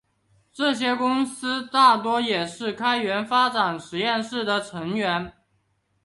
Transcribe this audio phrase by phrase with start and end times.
[0.51, 5.31] 这些公司大多也是开源发展实验室的成员。